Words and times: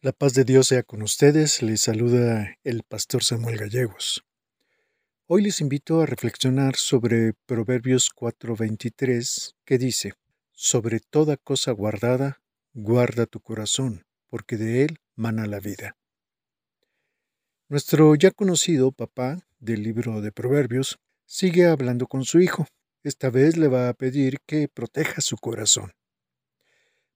La 0.00 0.12
paz 0.12 0.32
de 0.32 0.44
Dios 0.44 0.68
sea 0.68 0.84
con 0.84 1.02
ustedes, 1.02 1.60
les 1.60 1.80
saluda 1.80 2.56
el 2.62 2.84
pastor 2.84 3.24
Samuel 3.24 3.58
Gallegos. 3.58 4.24
Hoy 5.26 5.42
les 5.42 5.60
invito 5.60 6.00
a 6.00 6.06
reflexionar 6.06 6.76
sobre 6.76 7.32
Proverbios 7.46 8.08
4:23, 8.14 9.56
que 9.64 9.76
dice, 9.76 10.12
Sobre 10.52 11.00
toda 11.00 11.36
cosa 11.36 11.72
guardada, 11.72 12.40
guarda 12.74 13.26
tu 13.26 13.40
corazón, 13.40 14.06
porque 14.28 14.56
de 14.56 14.84
él 14.84 15.00
mana 15.16 15.46
la 15.46 15.58
vida. 15.58 15.96
Nuestro 17.68 18.14
ya 18.14 18.30
conocido 18.30 18.92
papá 18.92 19.48
del 19.58 19.82
libro 19.82 20.20
de 20.20 20.30
Proverbios 20.30 21.00
sigue 21.26 21.66
hablando 21.66 22.06
con 22.06 22.24
su 22.24 22.38
hijo. 22.38 22.68
Esta 23.02 23.30
vez 23.30 23.56
le 23.56 23.66
va 23.66 23.88
a 23.88 23.94
pedir 23.94 24.38
que 24.46 24.68
proteja 24.68 25.20
su 25.20 25.38
corazón. 25.38 25.90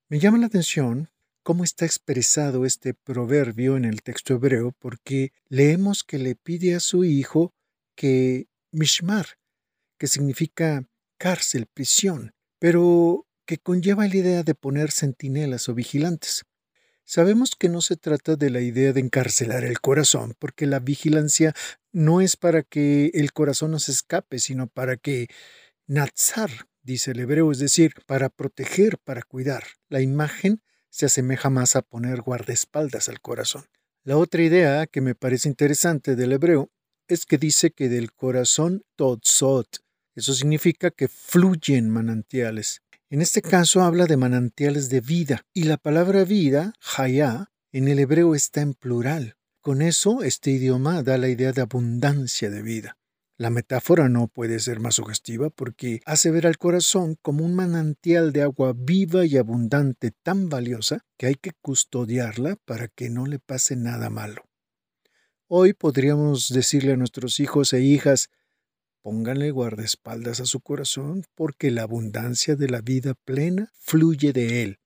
Me 0.08 0.19
llama 0.19 0.38
la 0.38 0.46
atención 0.46 1.12
cómo 1.42 1.64
está 1.64 1.84
expresado 1.84 2.64
este 2.64 2.95
proverbio 2.95 3.77
en 3.77 3.84
el 3.84 4.02
texto 4.02 4.34
hebreo, 4.34 4.73
porque 4.78 5.33
leemos 5.48 6.05
que 6.05 6.19
le 6.19 6.34
pide 6.34 6.74
a 6.74 6.80
su 6.80 7.05
hijo 7.05 7.52
que 7.95 8.46
mishmar, 8.70 9.27
que 9.98 10.06
significa 10.06 10.86
cárcel, 11.19 11.66
prisión, 11.66 12.33
pero 12.59 13.27
que 13.47 13.59
conlleva 13.59 14.06
la 14.06 14.16
idea 14.16 14.42
de 14.42 14.55
poner 14.55 14.91
centinelas 14.91 15.69
o 15.69 15.74
vigilantes. 15.74 16.45
Sabemos 17.05 17.56
que 17.59 17.69
no 17.69 17.80
se 17.80 17.97
trata 17.97 18.36
de 18.36 18.50
la 18.50 18.61
idea 18.61 18.92
de 18.92 19.00
encarcelar 19.00 19.64
el 19.64 19.80
corazón, 19.80 20.34
porque 20.38 20.66
la 20.66 20.78
vigilancia 20.78 21.52
no 21.91 22.20
es 22.20 22.36
para 22.36 22.62
que 22.62 23.11
el 23.14 23.33
corazón 23.33 23.72
no 23.72 23.80
se 23.80 23.92
escape, 23.92 24.38
sino 24.38 24.69
para 24.69 24.97
que 24.97 25.28
nazar, 25.86 26.50
dice 26.83 27.11
el 27.11 27.20
hebreo, 27.20 27.50
es 27.50 27.59
decir, 27.59 27.94
para 28.06 28.28
proteger, 28.28 28.98
para 28.98 29.22
cuidar. 29.22 29.64
La 29.88 30.00
imagen 30.00 30.62
se 30.92 31.06
asemeja 31.06 31.48
más 31.48 31.74
a 31.74 31.82
poner 31.82 32.20
guardaespaldas 32.20 33.08
al 33.08 33.20
corazón. 33.20 33.64
La 34.04 34.18
otra 34.18 34.42
idea 34.42 34.86
que 34.86 35.00
me 35.00 35.14
parece 35.14 35.48
interesante 35.48 36.16
del 36.16 36.32
hebreo 36.32 36.70
es 37.08 37.24
que 37.24 37.38
dice 37.38 37.70
que 37.70 37.88
del 37.88 38.12
corazón 38.12 38.82
totzot. 38.94 39.78
Eso 40.14 40.34
significa 40.34 40.90
que 40.90 41.08
fluyen 41.08 41.88
manantiales. 41.88 42.82
En 43.08 43.22
este 43.22 43.40
caso 43.40 43.82
habla 43.82 44.04
de 44.06 44.18
manantiales 44.18 44.90
de 44.90 45.00
vida 45.00 45.46
y 45.54 45.64
la 45.64 45.78
palabra 45.78 46.24
vida, 46.24 46.74
hayá, 46.96 47.50
en 47.72 47.88
el 47.88 47.98
hebreo 47.98 48.34
está 48.34 48.60
en 48.60 48.74
plural. 48.74 49.36
Con 49.60 49.80
eso 49.80 50.22
este 50.22 50.50
idioma 50.50 51.02
da 51.02 51.16
la 51.16 51.28
idea 51.28 51.52
de 51.52 51.62
abundancia 51.62 52.50
de 52.50 52.62
vida. 52.62 52.98
La 53.38 53.50
metáfora 53.50 54.08
no 54.08 54.28
puede 54.28 54.61
ser 54.61 54.78
más 54.78 54.97
sugestiva 54.97 55.50
porque 55.50 56.00
hace 56.05 56.30
ver 56.30 56.47
al 56.47 56.58
corazón 56.58 57.16
como 57.22 57.44
un 57.44 57.55
manantial 57.55 58.33
de 58.33 58.42
agua 58.42 58.75
viva 58.77 59.25
y 59.25 59.36
abundante 59.36 60.12
tan 60.22 60.48
valiosa 60.48 61.05
que 61.16 61.27
hay 61.27 61.34
que 61.36 61.53
custodiarla 61.60 62.56
para 62.64 62.88
que 62.88 63.08
no 63.08 63.27
le 63.27 63.38
pase 63.38 63.75
nada 63.75 64.10
malo. 64.10 64.44
Hoy 65.48 65.72
podríamos 65.72 66.48
decirle 66.48 66.92
a 66.92 66.97
nuestros 66.97 67.41
hijos 67.41 67.72
e 67.72 67.80
hijas, 67.80 68.30
pónganle 69.03 69.50
guardaespaldas 69.50 70.41
a 70.41 70.47
su 70.47 70.60
corazón 70.60 71.25
porque 71.34 71.70
la 71.70 71.83
abundancia 71.83 72.55
de 72.55 72.69
la 72.69 72.80
vida 72.80 73.14
plena 73.25 73.72
fluye 73.78 74.33
de 74.33 74.62
él. 74.62 74.78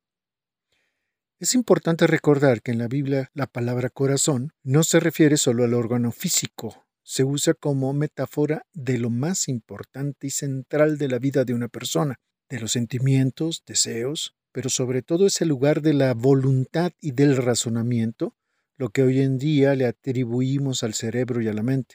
Es 1.38 1.54
importante 1.54 2.06
recordar 2.06 2.62
que 2.62 2.70
en 2.70 2.78
la 2.78 2.88
Biblia 2.88 3.30
la 3.34 3.46
palabra 3.46 3.90
corazón 3.90 4.52
no 4.62 4.82
se 4.84 5.00
refiere 5.00 5.36
solo 5.36 5.64
al 5.64 5.74
órgano 5.74 6.10
físico, 6.10 6.85
se 7.08 7.22
usa 7.22 7.54
como 7.54 7.92
metáfora 7.92 8.66
de 8.72 8.98
lo 8.98 9.10
más 9.10 9.46
importante 9.46 10.26
y 10.26 10.30
central 10.30 10.98
de 10.98 11.06
la 11.06 11.20
vida 11.20 11.44
de 11.44 11.54
una 11.54 11.68
persona, 11.68 12.18
de 12.48 12.58
los 12.58 12.72
sentimientos, 12.72 13.62
deseos, 13.64 14.34
pero 14.50 14.70
sobre 14.70 15.02
todo 15.02 15.24
es 15.24 15.40
el 15.40 15.48
lugar 15.48 15.82
de 15.82 15.94
la 15.94 16.14
voluntad 16.14 16.90
y 17.00 17.12
del 17.12 17.36
razonamiento, 17.36 18.34
lo 18.76 18.90
que 18.90 19.04
hoy 19.04 19.20
en 19.20 19.38
día 19.38 19.76
le 19.76 19.86
atribuimos 19.86 20.82
al 20.82 20.94
cerebro 20.94 21.40
y 21.40 21.46
a 21.46 21.52
la 21.52 21.62
mente. 21.62 21.94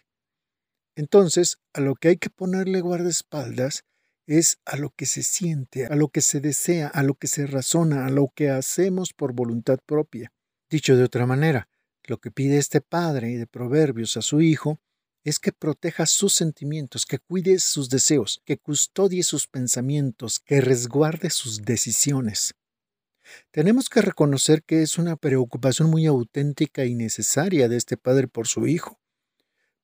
Entonces, 0.95 1.57
a 1.73 1.81
lo 1.81 1.95
que 1.95 2.07
hay 2.07 2.17
que 2.17 2.29
ponerle 2.29 2.79
guardaespaldas 2.79 3.83
es 4.27 4.59
a 4.63 4.77
lo 4.77 4.91
que 4.91 5.05
se 5.05 5.23
siente, 5.23 5.87
a 5.87 5.95
lo 5.95 6.07
que 6.07 6.21
se 6.21 6.39
desea, 6.39 6.87
a 6.87 7.03
lo 7.03 7.15
que 7.15 7.27
se 7.27 7.47
razona, 7.47 8.05
a 8.05 8.09
lo 8.09 8.31
que 8.33 8.49
hacemos 8.49 9.11
por 9.11 9.33
voluntad 9.33 9.79
propia. 9.85 10.31
Dicho 10.69 10.95
de 10.95 11.03
otra 11.03 11.25
manera, 11.25 11.67
lo 12.05 12.17
que 12.19 12.31
pide 12.31 12.57
este 12.57 12.79
padre 12.79 13.37
de 13.37 13.45
Proverbios 13.45 14.15
a 14.15 14.21
su 14.21 14.39
hijo 14.39 14.79
es 15.23 15.39
que 15.39 15.51
proteja 15.51 16.05
sus 16.05 16.33
sentimientos, 16.33 17.05
que 17.05 17.19
cuide 17.19 17.59
sus 17.59 17.89
deseos, 17.89 18.41
que 18.45 18.57
custodie 18.57 19.23
sus 19.23 19.47
pensamientos, 19.47 20.39
que 20.39 20.61
resguarde 20.61 21.29
sus 21.29 21.61
decisiones. 21.61 22.53
Tenemos 23.51 23.89
que 23.89 24.01
reconocer 24.01 24.63
que 24.63 24.81
es 24.81 24.97
una 24.97 25.15
preocupación 25.15 25.89
muy 25.89 26.05
auténtica 26.05 26.85
y 26.85 26.95
necesaria 26.95 27.69
de 27.69 27.77
este 27.77 27.97
padre 27.97 28.27
por 28.27 28.47
su 28.47 28.67
hijo, 28.67 28.99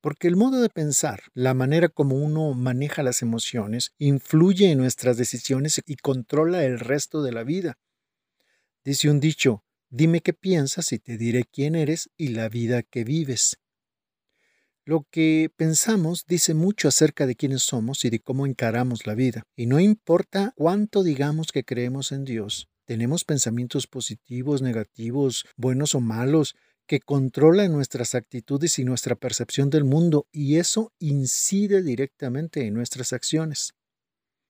porque 0.02 0.28
el 0.28 0.36
modo 0.36 0.62
de 0.62 0.70
pensar, 0.70 1.22
la 1.34 1.54
manera 1.54 1.90
como 1.90 2.16
uno 2.16 2.54
maneja 2.54 3.04
las 3.04 3.22
emociones, 3.22 3.94
influye 3.98 4.72
en 4.72 4.80
nuestras 4.80 5.18
decisiones 5.18 5.82
y 5.86 5.96
controla 5.98 6.64
el 6.64 6.80
resto 6.80 7.22
de 7.22 7.32
la 7.32 7.44
vida. 7.44 7.78
Dice 8.84 9.10
un 9.10 9.20
dicho, 9.20 9.64
dime 9.90 10.22
qué 10.22 10.34
piensas 10.34 10.92
y 10.92 11.00
te 11.00 11.18
diré 11.18 11.46
quién 11.46 11.76
eres 11.76 12.10
y 12.16 12.30
la 12.30 12.48
vida 12.50 12.84
que 12.84 13.04
vives. 13.04 13.58
Lo 14.88 15.06
que 15.12 15.52
pensamos 15.58 16.24
dice 16.28 16.54
mucho 16.54 16.88
acerca 16.88 17.28
de 17.28 17.36
quiénes 17.36 17.62
somos 17.62 18.06
y 18.06 18.10
de 18.10 18.22
cómo 18.22 18.46
encaramos 18.46 19.06
la 19.06 19.16
vida. 19.16 19.44
Y 19.54 19.66
no 19.66 19.82
importa 19.82 20.54
cuánto 20.56 21.04
digamos 21.04 21.52
que 21.52 21.66
creemos 21.66 22.14
en 22.14 22.24
Dios, 22.24 22.70
tenemos 22.86 23.26
pensamientos 23.26 23.86
positivos, 23.86 24.62
negativos, 24.62 25.44
buenos 25.58 25.94
o 25.94 26.00
malos, 26.00 26.56
que 26.88 27.02
controlan 27.02 27.74
nuestras 27.74 28.16
actitudes 28.16 28.80
y 28.80 28.86
nuestra 28.86 29.18
percepción 29.18 29.70
del 29.70 29.84
mundo, 29.84 30.26
y 30.32 30.56
eso 30.56 30.94
incide 31.00 31.84
directamente 31.84 32.66
en 32.66 32.74
nuestras 32.74 33.12
acciones. 33.12 33.74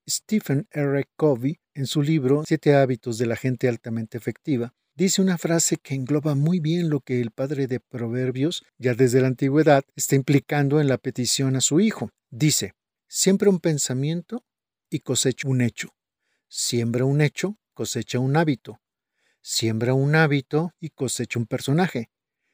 Stephen 0.07 0.67
R. 0.69 1.03
Covey, 1.15 1.61
en 1.73 1.87
su 1.87 2.03
libro 2.03 2.43
Siete 2.45 2.75
hábitos 2.75 3.17
de 3.17 3.25
la 3.25 3.37
gente 3.37 3.67
altamente 3.67 4.19
efectiva, 4.19 4.75
dice 4.97 5.21
una 5.21 5.37
frase 5.37 5.77
que 5.77 5.93
engloba 5.93 6.33
muy 6.33 6.59
bien 6.59 6.89
lo 6.89 7.01
que 7.01 7.21
el 7.21 7.29
padre 7.29 7.67
de 7.67 7.79
Proverbios, 7.79 8.65
ya 8.79 8.95
desde 8.95 9.21
la 9.21 9.27
antigüedad, 9.27 9.83
está 9.95 10.15
implicando 10.15 10.81
en 10.81 10.87
la 10.87 10.97
petición 10.97 11.55
a 11.55 11.61
su 11.61 11.79
hijo. 11.79 12.09
Dice, 12.31 12.73
siembra 13.07 13.49
un 13.51 13.59
pensamiento 13.59 14.43
y 14.89 14.99
cosecha 14.99 15.47
un 15.47 15.61
hecho. 15.61 15.93
Siembra 16.47 17.05
un 17.05 17.21
hecho, 17.21 17.59
cosecha 17.73 18.17
un 18.17 18.35
hábito. 18.35 18.81
Siembra 19.41 19.93
un 19.93 20.15
hábito 20.15 20.73
y 20.79 20.89
cosecha 20.89 21.37
un 21.37 21.45
personaje. 21.45 22.09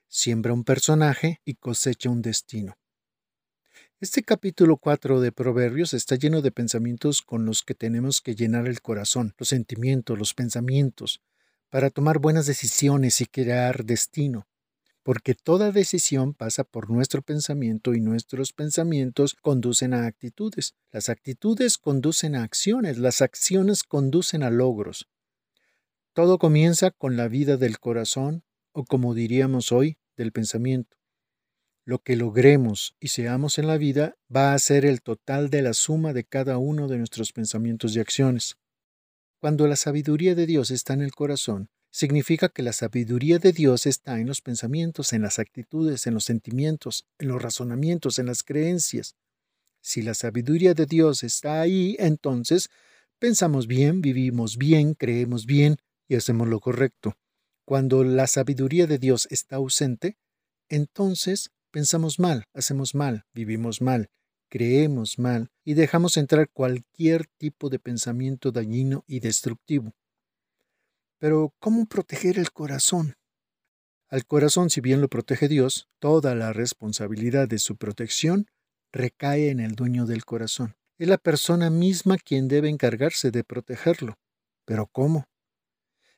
Siembra 0.10 0.54
un 0.54 0.66
personaje 0.66 1.40
y 1.46 1.56
cosecha 1.56 2.10
un 2.10 2.22
destino. 2.22 2.78
Este 4.02 4.22
capítulo 4.22 4.76
4 4.76 5.22
de 5.22 5.32
Proverbios 5.32 5.94
está 5.94 6.18
lleno 6.18 6.42
de 6.42 6.52
pensamientos 6.52 7.22
con 7.22 7.46
los 7.46 7.64
que 7.64 7.74
tenemos 7.74 8.20
que 8.20 8.36
llenar 8.36 8.68
el 8.68 8.82
corazón, 8.82 9.34
los 9.38 9.48
sentimientos, 9.48 10.20
los 10.20 10.34
pensamientos, 10.34 11.22
para 11.74 11.90
tomar 11.90 12.20
buenas 12.20 12.46
decisiones 12.46 13.20
y 13.20 13.26
crear 13.26 13.84
destino, 13.84 14.48
porque 15.02 15.34
toda 15.34 15.72
decisión 15.72 16.36
pasa 16.36 16.64
por 16.64 16.92
nuestro 16.92 17.24
pensamiento 17.24 17.96
y 17.96 18.00
nuestros 18.00 18.54
pensamientos 18.54 19.34
conducen 19.34 19.96
a 19.96 20.06
actitudes, 20.06 20.76
las 20.92 21.10
actitudes 21.10 21.80
conducen 21.80 22.36
a 22.36 22.44
acciones, 22.44 23.00
las 23.00 23.24
acciones 23.24 23.82
conducen 23.82 24.44
a 24.44 24.52
logros. 24.52 25.08
Todo 26.14 26.38
comienza 26.38 26.92
con 26.92 27.18
la 27.18 27.28
vida 27.28 27.58
del 27.58 27.80
corazón, 27.80 28.44
o 28.72 28.86
como 28.86 29.16
diríamos 29.16 29.72
hoy, 29.72 29.98
del 30.16 30.32
pensamiento. 30.32 30.96
Lo 31.86 31.98
que 32.04 32.16
logremos 32.16 32.96
y 33.00 33.08
seamos 33.08 33.58
en 33.58 33.66
la 33.66 33.78
vida 33.78 34.14
va 34.30 34.54
a 34.54 34.60
ser 34.60 34.86
el 34.86 35.02
total 35.02 35.50
de 35.50 35.64
la 35.64 35.74
suma 35.74 36.14
de 36.14 36.24
cada 36.24 36.60
uno 36.60 36.88
de 36.88 37.00
nuestros 37.00 37.34
pensamientos 37.34 37.96
y 37.96 38.00
acciones. 38.00 38.58
Cuando 39.44 39.68
la 39.68 39.76
sabiduría 39.76 40.36
de 40.36 40.46
Dios 40.46 40.72
está 40.72 40.94
en 40.94 41.02
el 41.02 41.12
corazón, 41.12 41.68
significa 41.92 42.48
que 42.48 42.64
la 42.64 42.72
sabiduría 42.72 43.40
de 43.40 43.52
Dios 43.52 43.86
está 43.86 44.22
en 44.22 44.28
los 44.28 44.40
pensamientos, 44.40 45.12
en 45.12 45.22
las 45.22 45.38
actitudes, 45.38 46.08
en 46.08 46.14
los 46.14 46.24
sentimientos, 46.24 47.06
en 47.20 47.28
los 47.28 47.42
razonamientos, 47.42 48.20
en 48.20 48.28
las 48.28 48.42
creencias. 48.44 49.18
Si 49.82 50.02
la 50.02 50.14
sabiduría 50.14 50.74
de 50.74 50.86
Dios 50.86 51.24
está 51.24 51.60
ahí, 51.60 51.98
entonces 52.00 52.70
pensamos 53.20 53.68
bien, 53.68 54.00
vivimos 54.00 54.58
bien, 54.58 54.94
creemos 54.94 55.46
bien 55.46 55.76
y 56.08 56.16
hacemos 56.16 56.48
lo 56.48 56.62
correcto. 56.62 57.18
Cuando 57.66 58.06
la 58.06 58.28
sabiduría 58.28 58.88
de 58.88 58.98
Dios 58.98 59.28
está 59.30 59.58
ausente, 59.58 60.16
entonces 60.70 61.52
pensamos 61.70 62.18
mal, 62.18 62.46
hacemos 62.54 62.96
mal, 62.96 63.26
vivimos 63.34 63.82
mal 63.82 64.10
creemos 64.54 65.18
mal 65.18 65.50
y 65.66 65.74
dejamos 65.74 66.16
entrar 66.16 66.48
cualquier 66.48 67.26
tipo 67.40 67.72
de 67.72 67.80
pensamiento 67.80 68.52
dañino 68.52 69.04
y 69.08 69.20
destructivo. 69.20 69.96
Pero, 71.18 71.56
¿cómo 71.58 71.88
proteger 71.88 72.38
el 72.38 72.52
corazón? 72.52 73.16
Al 74.10 74.28
corazón, 74.28 74.70
si 74.70 74.80
bien 74.80 75.02
lo 75.02 75.08
protege 75.08 75.48
Dios, 75.48 75.90
toda 75.98 76.36
la 76.36 76.54
responsabilidad 76.54 77.48
de 77.48 77.58
su 77.58 77.78
protección 77.78 78.46
recae 78.92 79.50
en 79.50 79.60
el 79.60 79.74
dueño 79.74 80.06
del 80.06 80.24
corazón. 80.24 80.76
Es 81.00 81.08
la 81.08 81.18
persona 81.18 81.72
misma 81.72 82.20
quien 82.20 82.48
debe 82.48 82.70
encargarse 82.70 83.32
de 83.32 83.44
protegerlo. 83.44 84.20
¿Pero 84.66 84.86
cómo? 84.86 85.26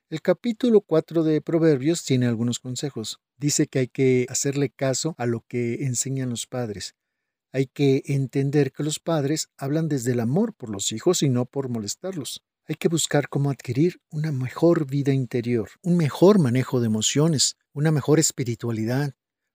El 0.10 0.22
capítulo 0.22 0.82
4 0.82 1.24
de 1.24 1.40
Proverbios 1.40 2.04
tiene 2.04 2.26
algunos 2.26 2.60
consejos. 2.60 3.22
Dice 3.38 3.68
que 3.68 3.80
hay 3.80 3.88
que 3.88 4.26
hacerle 4.28 4.72
caso 4.72 5.16
a 5.18 5.26
lo 5.26 5.40
que 5.48 5.86
enseñan 5.86 6.32
los 6.32 6.48
padres. 6.48 6.96
Hay 7.56 7.68
que 7.68 8.04
entender 8.08 8.74
que 8.74 8.84
los 8.84 9.00
padres 9.00 9.48
hablan 9.56 9.88
desde 9.88 10.12
el 10.12 10.20
amor 10.20 10.54
por 10.54 10.70
los 10.70 10.92
hijos 10.92 11.24
y 11.24 11.30
no 11.30 11.46
por 11.46 11.70
molestarlos. 11.70 12.44
Hay 12.68 12.76
que 12.76 12.90
buscar 12.90 13.30
cómo 13.30 13.50
adquirir 13.50 14.02
una 14.10 14.34
mejor 14.34 14.86
vida 14.86 15.14
interior, 15.14 15.70
un 15.82 15.96
mejor 15.96 16.38
manejo 16.38 16.82
de 16.82 16.88
emociones, 16.88 17.56
una 17.72 17.92
mejor 17.92 18.20
espiritualidad, 18.20 19.14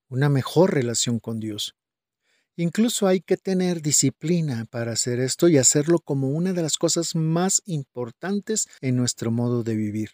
una 0.08 0.30
mejor 0.30 0.72
relación 0.72 1.18
con 1.18 1.40
Dios. 1.40 1.76
Incluso 2.56 3.06
hay 3.06 3.20
que 3.20 3.36
tener 3.36 3.82
disciplina 3.82 4.64
para 4.70 4.92
hacer 4.92 5.20
esto 5.20 5.50
y 5.50 5.58
hacerlo 5.58 5.98
como 5.98 6.30
una 6.30 6.54
de 6.54 6.62
las 6.62 6.78
cosas 6.78 7.14
más 7.14 7.60
importantes 7.66 8.66
en 8.80 8.96
nuestro 8.96 9.30
modo 9.30 9.62
de 9.62 9.76
vivir. 9.76 10.12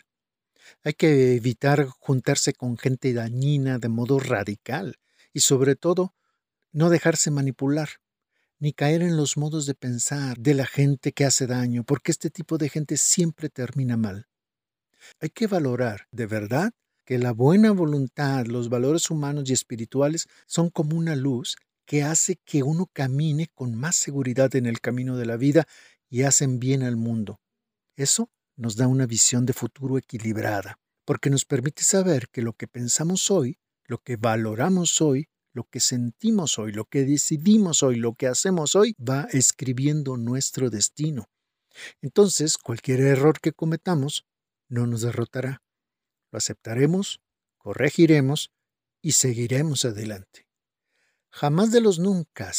Hay 0.83 0.95
que 0.95 1.37
evitar 1.37 1.87
juntarse 1.87 2.53
con 2.53 2.79
gente 2.79 3.13
dañina 3.13 3.79
de 3.79 3.89
modo 3.89 4.19
radical 4.19 4.97
y 5.33 5.39
sobre 5.39 5.77
todo 5.77 6.17
no 6.73 6.91
dejarse 6.91 7.31
manipular, 7.31 7.89
ni 8.59 8.73
caer 8.73 9.03
en 9.03 9.17
los 9.17 9.37
modos 9.37 9.67
de 9.67 9.75
pensar 9.75 10.39
de 10.39 10.55
la 10.55 10.67
gente 10.67 11.13
que 11.13 11.25
hace 11.25 11.47
daño, 11.47 11.85
porque 11.85 12.11
este 12.11 12.31
tipo 12.31 12.59
de 12.59 12.69
gente 12.69 12.97
siempre 12.97 13.49
termina 13.49 13.97
mal. 13.97 14.27
Hay 15.21 15.31
que 15.31 15.47
valorar, 15.47 16.09
de 16.11 16.27
verdad, 16.27 16.73
que 17.05 17.19
la 17.19 17.33
buena 17.33 17.71
voluntad, 17.71 18.47
los 18.47 18.69
valores 18.69 19.11
humanos 19.11 19.49
y 19.49 19.53
espirituales 19.53 20.27
son 20.47 20.71
como 20.71 20.97
una 20.97 21.15
luz 21.15 21.57
que 21.85 22.03
hace 22.03 22.37
que 22.45 22.63
uno 22.63 22.91
camine 22.93 23.49
con 23.55 23.75
más 23.77 23.95
seguridad 23.95 24.55
en 24.57 24.67
el 24.67 24.81
camino 24.81 25.17
de 25.17 25.27
la 25.27 25.37
vida 25.37 25.67
y 26.11 26.23
hacen 26.23 26.59
bien 26.59 26.83
al 26.83 26.97
mundo. 26.97 27.41
Eso 27.97 28.31
nos 28.57 28.77
da 28.77 28.89
una 28.89 29.07
visión 29.07 29.47
de 29.47 29.53
futuro 29.53 29.99
equilibrada, 29.99 30.79
porque 31.05 31.31
nos 31.31 31.45
permite 31.45 31.85
saber 31.85 32.29
que 32.29 32.43
lo 32.43 32.55
que 32.55 32.67
pensamos 32.67 33.31
hoy, 33.31 33.59
lo 33.85 33.99
que 33.99 34.17
valoramos 34.17 35.01
hoy, 35.01 35.29
lo 35.57 35.65
que 35.65 35.81
sentimos 35.81 36.59
hoy, 36.59 36.71
lo 36.71 36.85
que 36.85 37.07
decidimos 37.07 37.83
hoy, 37.83 37.97
lo 37.97 38.13
que 38.13 38.27
hacemos 38.27 38.77
hoy, 38.77 38.95
va 39.01 39.27
escribiendo 39.33 40.19
nuestro 40.19 40.69
destino. 40.69 41.31
Entonces, 42.03 42.59
cualquier 42.59 43.01
error 43.01 43.41
que 43.41 43.53
cometamos 43.53 44.27
no 44.69 44.87
nos 44.87 45.01
derrotará. 45.01 45.63
Lo 46.31 46.37
aceptaremos, 46.37 47.23
corregiremos 47.57 48.51
y 49.01 49.13
seguiremos 49.13 49.87
adelante. 49.87 50.47
Jamás 51.31 51.73
de 51.73 51.81
los 51.81 51.99
nunca 51.99 52.53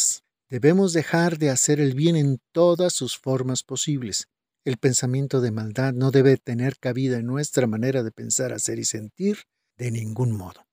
debemos 0.49 0.91
dejar 0.91 1.37
de 1.37 1.51
hacer 1.51 1.79
el 1.79 1.93
bien 1.93 2.15
en 2.15 2.41
todas 2.51 2.93
sus 2.93 3.15
formas 3.15 3.61
posibles. 3.61 4.27
El 4.65 4.77
pensamiento 4.77 5.39
de 5.39 5.51
maldad 5.51 5.93
no 5.93 6.09
debe 6.09 6.37
tener 6.37 6.79
cabida 6.79 7.19
en 7.19 7.27
nuestra 7.27 7.67
manera 7.67 8.01
de 8.01 8.11
pensar, 8.11 8.53
hacer 8.53 8.79
y 8.79 8.85
sentir 8.85 9.43
de 9.77 9.91
ningún 9.91 10.31
modo. 10.31 10.67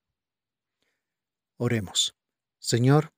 Oremos. 1.65 2.15
Señor, 2.59 3.15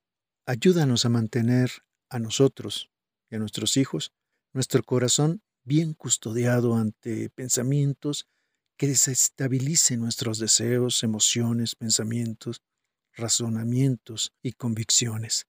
ayúdanos 0.47 1.05
a 1.05 1.09
mantener 1.09 1.69
a 2.09 2.21
nosotros 2.21 2.93
y 3.29 3.35
a 3.35 3.41
nuestros 3.41 3.77
hijos 3.77 4.13
nuestro 4.53 4.85
corazón 4.85 5.43
bien 5.65 5.95
custodiado 5.95 6.77
ante 6.77 7.29
pensamientos 7.31 8.29
que 8.77 8.87
desestabilicen 8.87 9.99
nuestros 9.99 10.39
deseos, 10.39 11.03
emociones, 11.03 11.75
pensamientos, 11.75 12.63
razonamientos 13.15 14.33
y 14.45 14.53
convicciones. 14.53 15.49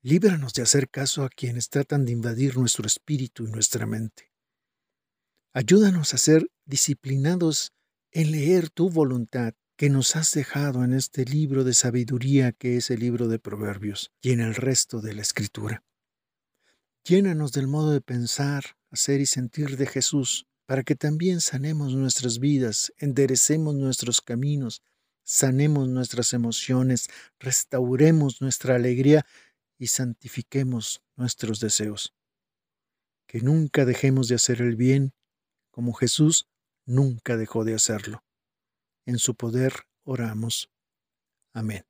Líbranos 0.00 0.54
de 0.54 0.62
hacer 0.62 0.88
caso 0.88 1.22
a 1.22 1.28
quienes 1.28 1.68
tratan 1.68 2.06
de 2.06 2.12
invadir 2.12 2.56
nuestro 2.56 2.86
espíritu 2.86 3.46
y 3.46 3.50
nuestra 3.50 3.84
mente. 3.84 4.32
Ayúdanos 5.52 6.14
a 6.14 6.16
ser 6.16 6.50
disciplinados 6.64 7.74
en 8.10 8.30
leer 8.30 8.70
tu 8.70 8.88
voluntad 8.88 9.52
que 9.76 9.90
nos 9.90 10.16
has 10.16 10.32
dejado 10.32 10.84
en 10.84 10.92
este 10.92 11.24
libro 11.24 11.64
de 11.64 11.74
sabiduría 11.74 12.52
que 12.52 12.76
es 12.76 12.90
el 12.90 13.00
libro 13.00 13.28
de 13.28 13.38
Proverbios 13.38 14.12
y 14.20 14.32
en 14.32 14.40
el 14.40 14.54
resto 14.54 15.00
de 15.00 15.14
la 15.14 15.22
Escritura. 15.22 15.82
Llénanos 17.04 17.52
del 17.52 17.66
modo 17.66 17.90
de 17.90 18.00
pensar, 18.00 18.76
hacer 18.90 19.20
y 19.20 19.26
sentir 19.26 19.76
de 19.76 19.86
Jesús, 19.86 20.46
para 20.66 20.84
que 20.84 20.94
también 20.94 21.40
sanemos 21.40 21.94
nuestras 21.94 22.38
vidas, 22.38 22.92
enderecemos 22.98 23.74
nuestros 23.74 24.20
caminos, 24.20 24.82
sanemos 25.24 25.88
nuestras 25.88 26.32
emociones, 26.32 27.08
restauremos 27.40 28.40
nuestra 28.40 28.76
alegría 28.76 29.26
y 29.78 29.88
santifiquemos 29.88 31.02
nuestros 31.16 31.58
deseos. 31.58 32.14
Que 33.26 33.40
nunca 33.40 33.84
dejemos 33.84 34.28
de 34.28 34.36
hacer 34.36 34.62
el 34.62 34.76
bien 34.76 35.12
como 35.70 35.92
Jesús 35.92 36.46
nunca 36.84 37.36
dejó 37.36 37.64
de 37.64 37.74
hacerlo. 37.74 38.22
En 39.06 39.18
su 39.18 39.34
poder 39.34 39.72
oramos. 40.04 40.70
Amén. 41.52 41.84